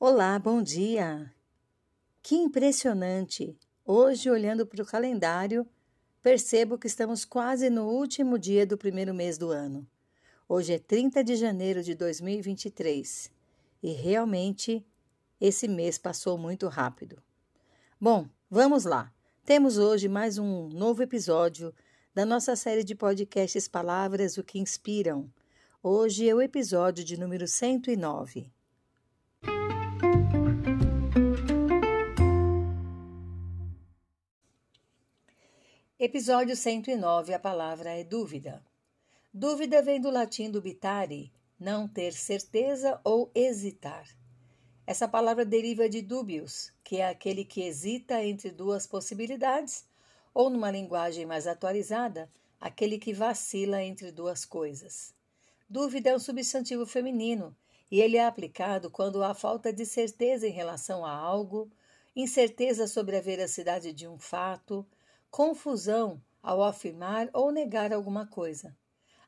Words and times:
Olá, 0.00 0.38
bom 0.38 0.62
dia! 0.62 1.28
Que 2.22 2.36
impressionante! 2.36 3.58
Hoje, 3.84 4.30
olhando 4.30 4.64
para 4.64 4.80
o 4.80 4.86
calendário, 4.86 5.66
percebo 6.22 6.78
que 6.78 6.86
estamos 6.86 7.24
quase 7.24 7.68
no 7.68 7.88
último 7.88 8.38
dia 8.38 8.64
do 8.64 8.78
primeiro 8.78 9.12
mês 9.12 9.36
do 9.36 9.50
ano. 9.50 9.84
Hoje 10.48 10.74
é 10.74 10.78
30 10.78 11.24
de 11.24 11.34
janeiro 11.34 11.82
de 11.82 11.96
2023 11.96 13.32
e 13.82 13.90
realmente 13.90 14.86
esse 15.40 15.66
mês 15.66 15.98
passou 15.98 16.38
muito 16.38 16.68
rápido. 16.68 17.20
Bom, 18.00 18.28
vamos 18.48 18.84
lá! 18.84 19.12
Temos 19.44 19.78
hoje 19.78 20.08
mais 20.08 20.38
um 20.38 20.68
novo 20.68 21.02
episódio 21.02 21.74
da 22.14 22.24
nossa 22.24 22.54
série 22.54 22.84
de 22.84 22.94
podcasts 22.94 23.66
Palavras 23.66 24.38
o 24.38 24.44
que 24.44 24.60
Inspiram. 24.60 25.28
Hoje 25.82 26.28
é 26.28 26.32
o 26.32 26.40
episódio 26.40 27.04
de 27.04 27.18
número 27.18 27.48
109. 27.48 28.48
Episódio 36.00 36.54
109 36.54 37.34
A 37.34 37.40
palavra 37.40 37.90
é 37.90 38.04
dúvida. 38.04 38.64
Dúvida 39.34 39.82
vem 39.82 40.00
do 40.00 40.12
latim 40.12 40.48
dubitare, 40.48 41.32
não 41.58 41.88
ter 41.88 42.12
certeza 42.12 43.00
ou 43.02 43.32
hesitar. 43.34 44.06
Essa 44.86 45.08
palavra 45.08 45.44
deriva 45.44 45.88
de 45.88 46.00
dubius, 46.00 46.72
que 46.84 46.98
é 46.98 47.08
aquele 47.08 47.44
que 47.44 47.62
hesita 47.62 48.22
entre 48.22 48.52
duas 48.52 48.86
possibilidades, 48.86 49.88
ou 50.32 50.48
numa 50.48 50.70
linguagem 50.70 51.26
mais 51.26 51.48
atualizada, 51.48 52.30
aquele 52.60 52.96
que 52.96 53.12
vacila 53.12 53.82
entre 53.82 54.12
duas 54.12 54.44
coisas. 54.44 55.12
Dúvida 55.68 56.10
é 56.10 56.14
um 56.14 56.20
substantivo 56.20 56.86
feminino 56.86 57.56
e 57.90 58.00
ele 58.00 58.16
é 58.16 58.24
aplicado 58.24 58.88
quando 58.88 59.24
há 59.24 59.34
falta 59.34 59.72
de 59.72 59.84
certeza 59.84 60.46
em 60.46 60.52
relação 60.52 61.04
a 61.04 61.10
algo, 61.10 61.68
incerteza 62.14 62.86
sobre 62.86 63.16
a 63.16 63.20
veracidade 63.20 63.92
de 63.92 64.06
um 64.06 64.16
fato, 64.16 64.86
confusão 65.30 66.20
ao 66.42 66.62
afirmar 66.62 67.28
ou 67.32 67.52
negar 67.52 67.92
alguma 67.92 68.26
coisa. 68.26 68.76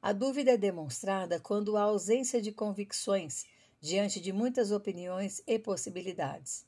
A 0.00 0.12
dúvida 0.12 0.52
é 0.52 0.56
demonstrada 0.56 1.38
quando 1.38 1.76
há 1.76 1.82
ausência 1.82 2.40
de 2.40 2.52
convicções 2.52 3.44
diante 3.80 4.20
de 4.20 4.32
muitas 4.32 4.70
opiniões 4.70 5.42
e 5.46 5.58
possibilidades. 5.58 6.66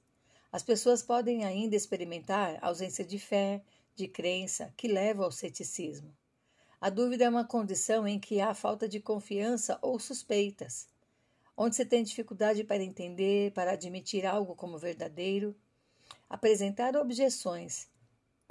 As 0.51 0.63
pessoas 0.63 1.03
podem 1.03 1.45
ainda 1.45 1.75
experimentar 1.75 2.59
ausência 2.61 3.05
de 3.05 3.19
fé, 3.19 3.63
de 3.95 4.07
crença, 4.07 4.73
que 4.77 4.87
leva 4.87 5.25
ao 5.25 5.33
ceticismo. 5.33 6.15
A 6.81 6.91
dúvida 6.91 7.25
é 7.25 7.29
uma 7.29 7.45
condição 7.45 8.07
em 8.07 8.19
que 8.19 8.41
há 8.41 8.53
falta 8.53 8.89
de 8.89 9.01
confiança 9.01 9.79
ou 9.81 9.99
suspeitas, 9.99 10.89
onde 11.57 11.77
se 11.77 11.87
tem 11.87 12.03
dificuldade 12.03 12.65
para 12.65 12.83
entender, 12.83 13.53
para 13.53 13.73
admitir 13.73 14.27
algo 14.27 14.55
como 14.55 14.79
verdadeiro, 14.79 15.57
apresentar 16.29 16.97
objeções 16.97 17.92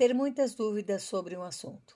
ter 0.01 0.15
muitas 0.15 0.55
dúvidas 0.55 1.03
sobre 1.03 1.37
um 1.37 1.43
assunto. 1.43 1.95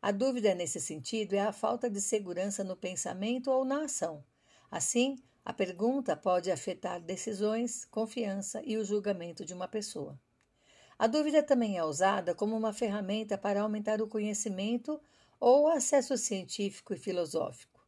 A 0.00 0.10
dúvida 0.10 0.54
nesse 0.54 0.80
sentido 0.80 1.34
é 1.34 1.40
a 1.40 1.52
falta 1.52 1.90
de 1.90 2.00
segurança 2.00 2.64
no 2.64 2.74
pensamento 2.74 3.50
ou 3.50 3.66
na 3.66 3.84
ação. 3.84 4.24
Assim, 4.70 5.18
a 5.44 5.52
pergunta 5.52 6.16
pode 6.16 6.50
afetar 6.50 7.02
decisões, 7.02 7.84
confiança 7.84 8.62
e 8.64 8.78
o 8.78 8.84
julgamento 8.84 9.44
de 9.44 9.52
uma 9.52 9.68
pessoa. 9.68 10.18
A 10.98 11.06
dúvida 11.06 11.42
também 11.42 11.76
é 11.76 11.84
usada 11.84 12.34
como 12.34 12.56
uma 12.56 12.72
ferramenta 12.72 13.36
para 13.36 13.60
aumentar 13.60 14.00
o 14.00 14.08
conhecimento 14.08 14.98
ou 15.38 15.64
o 15.64 15.68
acesso 15.68 16.16
científico 16.16 16.94
e 16.94 16.98
filosófico. 16.98 17.86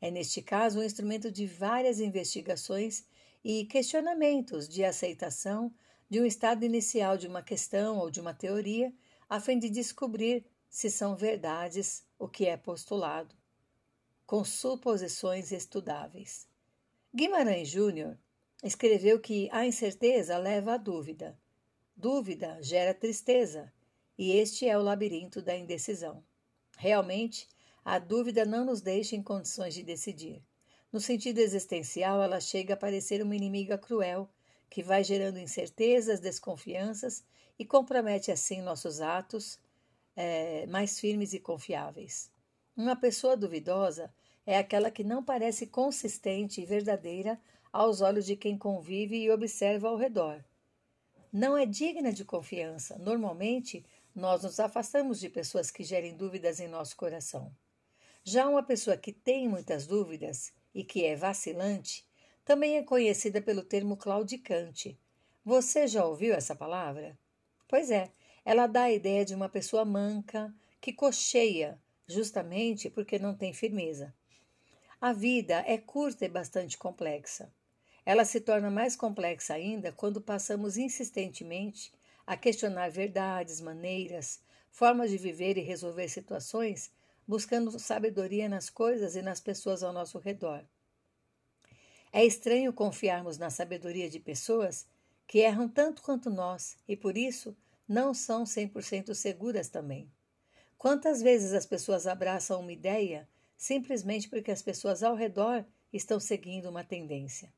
É, 0.00 0.10
neste 0.10 0.42
caso, 0.42 0.80
um 0.80 0.82
instrumento 0.82 1.30
de 1.30 1.46
várias 1.46 2.00
investigações 2.00 3.04
e 3.44 3.66
questionamentos 3.66 4.68
de 4.68 4.84
aceitação 4.84 5.72
de 6.08 6.20
um 6.20 6.26
estado 6.26 6.64
inicial 6.64 7.16
de 7.16 7.26
uma 7.26 7.42
questão 7.42 7.98
ou 7.98 8.10
de 8.10 8.20
uma 8.20 8.32
teoria, 8.32 8.92
a 9.28 9.40
fim 9.40 9.58
de 9.58 9.68
descobrir 9.68 10.44
se 10.68 10.90
são 10.90 11.16
verdades 11.16 12.04
o 12.18 12.28
que 12.28 12.46
é 12.46 12.56
postulado, 12.56 13.34
com 14.26 14.44
suposições 14.44 15.52
estudáveis. 15.52 16.48
Guimarães 17.14 17.68
Júnior 17.68 18.18
escreveu 18.62 19.20
que 19.20 19.48
a 19.50 19.66
incerteza 19.66 20.38
leva 20.38 20.74
à 20.74 20.76
dúvida. 20.76 21.38
Dúvida 21.96 22.58
gera 22.60 22.94
tristeza, 22.94 23.72
e 24.18 24.32
este 24.32 24.68
é 24.68 24.76
o 24.76 24.82
labirinto 24.82 25.42
da 25.42 25.56
indecisão. 25.56 26.22
Realmente, 26.76 27.48
a 27.84 27.98
dúvida 27.98 28.44
não 28.44 28.64
nos 28.64 28.80
deixa 28.80 29.16
em 29.16 29.22
condições 29.22 29.74
de 29.74 29.82
decidir. 29.82 30.42
No 30.92 31.00
sentido 31.00 31.38
existencial, 31.38 32.22
ela 32.22 32.40
chega 32.40 32.74
a 32.74 32.76
parecer 32.76 33.22
uma 33.22 33.36
inimiga 33.36 33.78
cruel 33.78 34.30
que 34.68 34.82
vai 34.82 35.02
gerando 35.04 35.38
incertezas, 35.38 36.20
desconfianças 36.20 37.24
e 37.58 37.64
compromete 37.64 38.30
assim 38.30 38.60
nossos 38.60 39.00
atos 39.00 39.58
é, 40.14 40.66
mais 40.66 40.98
firmes 40.98 41.32
e 41.32 41.40
confiáveis. 41.40 42.30
Uma 42.76 42.96
pessoa 42.96 43.36
duvidosa 43.36 44.12
é 44.44 44.58
aquela 44.58 44.90
que 44.90 45.02
não 45.02 45.24
parece 45.24 45.66
consistente 45.66 46.60
e 46.60 46.66
verdadeira 46.66 47.40
aos 47.72 48.00
olhos 48.00 48.24
de 48.24 48.36
quem 48.36 48.56
convive 48.56 49.16
e 49.16 49.30
observa 49.30 49.88
ao 49.88 49.96
redor. 49.96 50.44
Não 51.32 51.56
é 51.56 51.66
digna 51.66 52.12
de 52.12 52.24
confiança. 52.24 52.96
Normalmente, 52.98 53.84
nós 54.14 54.42
nos 54.42 54.58
afastamos 54.58 55.20
de 55.20 55.28
pessoas 55.28 55.70
que 55.70 55.84
gerem 55.84 56.16
dúvidas 56.16 56.60
em 56.60 56.68
nosso 56.68 56.96
coração. 56.96 57.54
Já 58.24 58.48
uma 58.48 58.62
pessoa 58.62 58.96
que 58.96 59.12
tem 59.12 59.48
muitas 59.48 59.86
dúvidas 59.86 60.52
e 60.74 60.82
que 60.82 61.04
é 61.04 61.14
vacilante 61.14 62.05
também 62.46 62.76
é 62.76 62.82
conhecida 62.84 63.42
pelo 63.42 63.64
termo 63.64 63.96
claudicante. 63.96 64.96
Você 65.44 65.88
já 65.88 66.04
ouviu 66.04 66.32
essa 66.32 66.54
palavra? 66.54 67.18
Pois 67.66 67.90
é, 67.90 68.12
ela 68.44 68.68
dá 68.68 68.82
a 68.82 68.92
ideia 68.92 69.24
de 69.24 69.34
uma 69.34 69.48
pessoa 69.48 69.84
manca, 69.84 70.54
que 70.80 70.92
cocheia, 70.92 71.76
justamente 72.06 72.88
porque 72.88 73.18
não 73.18 73.34
tem 73.34 73.52
firmeza. 73.52 74.14
A 75.00 75.12
vida 75.12 75.64
é 75.66 75.76
curta 75.76 76.24
e 76.24 76.28
bastante 76.28 76.78
complexa. 76.78 77.52
Ela 78.04 78.24
se 78.24 78.40
torna 78.40 78.70
mais 78.70 78.94
complexa 78.94 79.54
ainda 79.54 79.90
quando 79.90 80.20
passamos 80.20 80.76
insistentemente 80.76 81.92
a 82.24 82.36
questionar 82.36 82.92
verdades, 82.92 83.60
maneiras, 83.60 84.40
formas 84.70 85.10
de 85.10 85.18
viver 85.18 85.58
e 85.58 85.62
resolver 85.62 86.08
situações, 86.08 86.92
buscando 87.26 87.76
sabedoria 87.76 88.48
nas 88.48 88.70
coisas 88.70 89.16
e 89.16 89.22
nas 89.22 89.40
pessoas 89.40 89.82
ao 89.82 89.92
nosso 89.92 90.20
redor. 90.20 90.64
É 92.16 92.24
estranho 92.24 92.72
confiarmos 92.72 93.36
na 93.36 93.50
sabedoria 93.50 94.08
de 94.08 94.18
pessoas 94.18 94.86
que 95.26 95.40
erram 95.40 95.68
tanto 95.68 96.00
quanto 96.00 96.30
nós 96.30 96.78
e, 96.88 96.96
por 96.96 97.14
isso, 97.14 97.54
não 97.86 98.14
são 98.14 98.44
100% 98.44 99.12
seguras 99.12 99.68
também. 99.68 100.10
Quantas 100.78 101.20
vezes 101.20 101.52
as 101.52 101.66
pessoas 101.66 102.06
abraçam 102.06 102.58
uma 102.60 102.72
ideia 102.72 103.28
simplesmente 103.54 104.30
porque 104.30 104.50
as 104.50 104.62
pessoas 104.62 105.02
ao 105.02 105.14
redor 105.14 105.62
estão 105.92 106.18
seguindo 106.18 106.70
uma 106.70 106.82
tendência? 106.82 107.52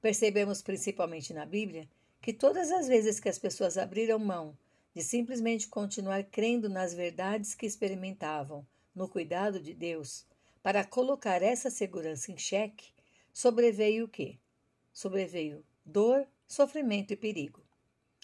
Percebemos 0.00 0.62
principalmente 0.62 1.34
na 1.34 1.44
Bíblia 1.44 1.88
que 2.22 2.32
todas 2.32 2.70
as 2.70 2.86
vezes 2.86 3.18
que 3.18 3.28
as 3.28 3.40
pessoas 3.40 3.76
abriram 3.76 4.20
mão 4.20 4.56
de 4.94 5.02
simplesmente 5.02 5.66
continuar 5.66 6.22
crendo 6.22 6.68
nas 6.68 6.94
verdades 6.94 7.56
que 7.56 7.66
experimentavam 7.66 8.64
no 8.94 9.08
cuidado 9.08 9.58
de 9.58 9.74
Deus, 9.74 10.24
para 10.62 10.84
colocar 10.84 11.42
essa 11.42 11.70
segurança 11.70 12.30
em 12.30 12.38
xeque, 12.38 12.92
sobreveio 13.32 14.04
o 14.04 14.08
quê? 14.08 14.38
Sobreveio 14.92 15.64
dor, 15.84 16.26
sofrimento 16.46 17.12
e 17.12 17.16
perigo. 17.16 17.62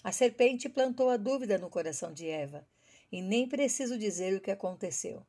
A 0.03 0.11
serpente 0.11 0.69
plantou 0.69 1.09
a 1.09 1.17
dúvida 1.17 1.57
no 1.57 1.69
coração 1.69 2.13
de 2.13 2.27
Eva, 2.27 2.67
e 3.11 3.21
nem 3.21 3.47
preciso 3.47 3.97
dizer 3.97 4.35
o 4.35 4.41
que 4.41 4.51
aconteceu. 4.51 5.25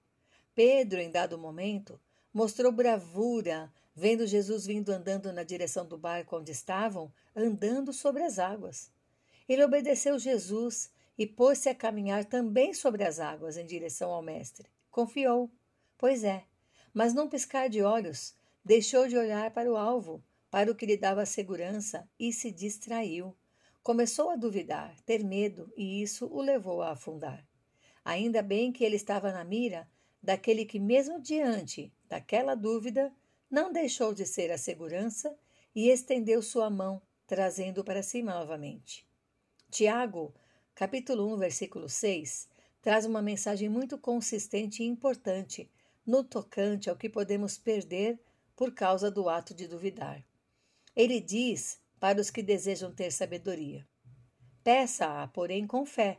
Pedro, 0.55 1.00
em 1.00 1.11
dado 1.11 1.38
momento, 1.38 2.00
mostrou 2.32 2.73
bravura, 2.73 3.73
vendo 3.94 4.26
Jesus 4.26 4.67
vindo 4.67 4.91
andando 4.91 5.32
na 5.32 5.43
direção 5.43 5.87
do 5.87 5.97
barco 5.97 6.37
onde 6.37 6.53
estavam, 6.53 7.12
andando 7.35 7.93
sobre 7.93 8.23
as 8.23 8.38
águas. 8.38 8.91
Ele 9.49 9.64
obedeceu 9.64 10.19
Jesus 10.19 10.91
e 11.17 11.26
pôs-se 11.26 11.69
a 11.69 11.75
caminhar 11.75 12.25
também 12.25 12.75
sobre 12.75 13.05
as 13.05 13.19
águas 13.19 13.56
em 13.56 13.67
direção 13.67 14.12
ao 14.12 14.23
Mestre. 14.23 14.69
Confiou. 14.91 15.50
Pois 15.97 16.23
é, 16.23 16.44
mas 16.94 17.12
num 17.12 17.29
piscar 17.29 17.69
de 17.69 17.82
olhos, 17.82 18.35
Deixou 18.69 19.09
de 19.09 19.17
olhar 19.17 19.50
para 19.53 19.73
o 19.73 19.79
alvo, 19.79 20.23
para 20.50 20.70
o 20.70 20.75
que 20.75 20.85
lhe 20.85 20.99
dava 20.99 21.25
segurança, 21.25 22.06
e 22.20 22.35
se 22.35 22.50
distraiu. 22.50 23.35
Começou 23.82 24.29
a 24.29 24.37
duvidar, 24.37 24.94
ter 25.06 25.25
medo, 25.25 25.73
e 25.75 26.03
isso 26.03 26.26
o 26.26 26.43
levou 26.43 26.82
a 26.82 26.91
afundar. 26.91 27.49
Ainda 28.05 28.43
bem 28.43 28.70
que 28.70 28.85
ele 28.85 28.97
estava 28.97 29.32
na 29.32 29.43
mira 29.43 29.88
daquele 30.23 30.67
que, 30.67 30.79
mesmo 30.79 31.19
diante 31.19 31.91
daquela 32.06 32.55
dúvida, 32.55 33.11
não 33.50 33.73
deixou 33.73 34.12
de 34.12 34.26
ser 34.26 34.53
a 34.53 34.59
segurança 34.59 35.35
e 35.75 35.88
estendeu 35.88 36.43
sua 36.43 36.69
mão, 36.69 37.00
trazendo 37.26 37.82
para 37.82 38.03
cima 38.03 38.35
novamente. 38.35 39.09
Tiago, 39.70 40.35
capítulo 40.75 41.32
1, 41.32 41.38
versículo 41.38 41.88
6, 41.88 42.50
traz 42.82 43.06
uma 43.06 43.23
mensagem 43.23 43.70
muito 43.70 43.97
consistente 43.97 44.82
e 44.82 44.87
importante 44.87 45.70
no 46.06 46.23
tocante 46.23 46.91
ao 46.91 46.97
que 46.97 47.09
podemos 47.09 47.56
perder 47.56 48.20
por 48.58 48.75
causa 48.75 49.08
do 49.08 49.28
ato 49.28 49.55
de 49.55 49.69
duvidar. 49.69 50.20
Ele 50.96 51.20
diz 51.20 51.81
para 52.00 52.20
os 52.20 52.28
que 52.28 52.43
desejam 52.43 52.93
ter 52.93 53.12
sabedoria. 53.12 53.87
Peça-a, 54.64 55.28
porém, 55.28 55.64
com 55.64 55.87
fé, 55.87 56.19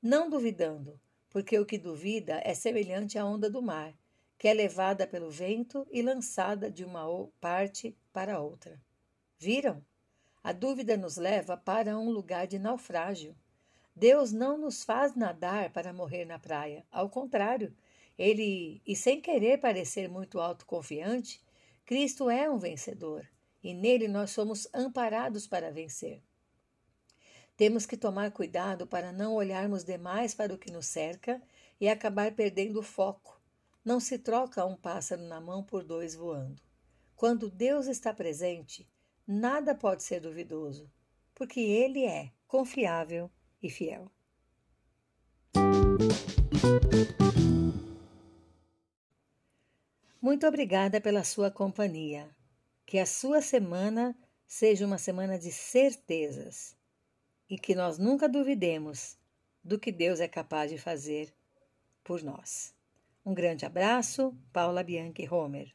não 0.00 0.30
duvidando, 0.30 1.00
porque 1.28 1.58
o 1.58 1.66
que 1.66 1.76
duvida 1.76 2.40
é 2.44 2.54
semelhante 2.54 3.18
à 3.18 3.26
onda 3.26 3.50
do 3.50 3.60
mar, 3.60 3.92
que 4.38 4.46
é 4.46 4.54
levada 4.54 5.08
pelo 5.08 5.28
vento 5.28 5.84
e 5.90 6.02
lançada 6.02 6.70
de 6.70 6.84
uma 6.84 7.04
parte 7.40 7.98
para 8.12 8.38
outra. 8.38 8.80
Viram? 9.36 9.84
A 10.40 10.52
dúvida 10.52 10.96
nos 10.96 11.16
leva 11.16 11.56
para 11.56 11.98
um 11.98 12.10
lugar 12.10 12.46
de 12.46 12.60
naufrágio. 12.60 13.34
Deus 13.92 14.30
não 14.30 14.56
nos 14.56 14.84
faz 14.84 15.16
nadar 15.16 15.70
para 15.70 15.92
morrer 15.92 16.26
na 16.26 16.38
praia. 16.38 16.86
Ao 16.92 17.10
contrário, 17.10 17.74
ele, 18.16 18.80
e 18.86 18.94
sem 18.94 19.20
querer 19.20 19.58
parecer 19.58 20.08
muito 20.08 20.38
autoconfiante, 20.38 21.42
Cristo 21.84 22.30
é 22.30 22.48
um 22.48 22.58
vencedor 22.58 23.28
e 23.62 23.74
nele 23.74 24.08
nós 24.08 24.30
somos 24.30 24.68
amparados 24.74 25.46
para 25.46 25.70
vencer. 25.70 26.22
Temos 27.56 27.86
que 27.86 27.96
tomar 27.96 28.30
cuidado 28.32 28.86
para 28.86 29.12
não 29.12 29.34
olharmos 29.34 29.84
demais 29.84 30.34
para 30.34 30.54
o 30.54 30.58
que 30.58 30.72
nos 30.72 30.86
cerca 30.86 31.40
e 31.80 31.88
acabar 31.88 32.32
perdendo 32.32 32.80
o 32.80 32.82
foco. 32.82 33.40
Não 33.84 34.00
se 34.00 34.18
troca 34.18 34.64
um 34.64 34.76
pássaro 34.76 35.22
na 35.22 35.40
mão 35.40 35.62
por 35.62 35.84
dois 35.84 36.14
voando. 36.14 36.62
Quando 37.14 37.50
Deus 37.50 37.86
está 37.86 38.12
presente, 38.12 38.88
nada 39.26 39.74
pode 39.74 40.02
ser 40.02 40.20
duvidoso, 40.20 40.90
porque 41.34 41.60
Ele 41.60 42.04
é 42.04 42.32
confiável 42.46 43.30
e 43.62 43.70
fiel. 43.70 44.10
Muito 50.22 50.46
obrigada 50.46 51.00
pela 51.00 51.24
sua 51.24 51.50
companhia. 51.50 52.30
Que 52.86 53.00
a 53.00 53.04
sua 53.04 53.42
semana 53.42 54.16
seja 54.46 54.86
uma 54.86 54.96
semana 54.96 55.36
de 55.36 55.50
certezas 55.50 56.76
e 57.50 57.58
que 57.58 57.74
nós 57.74 57.98
nunca 57.98 58.28
duvidemos 58.28 59.18
do 59.64 59.80
que 59.80 59.90
Deus 59.90 60.20
é 60.20 60.28
capaz 60.28 60.70
de 60.70 60.78
fazer 60.78 61.34
por 62.04 62.22
nós. 62.22 62.72
Um 63.26 63.34
grande 63.34 63.66
abraço, 63.66 64.32
Paula 64.52 64.84
Bianchi 64.84 65.28
Homer. 65.28 65.74